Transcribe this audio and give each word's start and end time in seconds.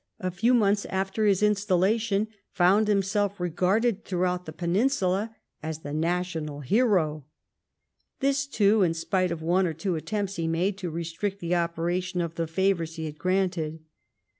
a 0.19 0.31
few 0.31 0.55
months 0.55 0.85
after 0.85 1.27
his 1.27 1.43
installation, 1.43 2.27
found 2.49 2.87
himself 2.87 3.39
regarded 3.39 4.03
throughout 4.03 4.47
the 4.47 4.51
peninsula 4.51 5.35
as 5.61 5.81
the 5.81 5.93
national 5.93 6.61
hero. 6.61 7.23
This, 8.19 8.47
too, 8.47 8.81
in 8.81 8.95
spite 8.95 9.29
of 9.29 9.43
one 9.43 9.67
or 9.67 9.73
two 9.73 9.95
attempts 9.95 10.37
he 10.37 10.47
made 10.47 10.75
to 10.79 10.89
restrict 10.89 11.39
the 11.39 11.53
operation 11.53 12.19
of 12.19 12.33
the 12.33 12.47
favours 12.47 12.95
he 12.95 13.05
had 13.05 13.19
granted. 13.19 13.83